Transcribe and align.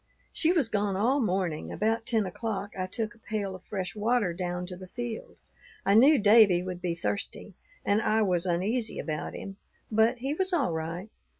"She 0.33 0.51
was 0.51 0.67
gone 0.67 0.95
all 0.95 1.19
morning. 1.19 1.71
About 1.71 2.07
ten 2.07 2.25
o'clock, 2.25 2.71
I 2.75 2.87
took 2.87 3.13
a 3.13 3.19
pail 3.19 3.53
of 3.53 3.61
fresh 3.63 3.95
water 3.95 4.33
down 4.33 4.65
to 4.65 4.75
the 4.75 4.87
field. 4.87 5.39
I 5.85 5.93
knew 5.93 6.17
Davie 6.17 6.63
would 6.63 6.81
be 6.81 6.95
thirsty, 6.95 7.53
and 7.85 8.01
I 8.01 8.23
was 8.23 8.47
uneasy 8.47 8.97
about 8.97 9.35
him, 9.35 9.57
but 9.91 10.17
he 10.17 10.33
was 10.33 10.53
all 10.53 10.71
right. 10.71 11.11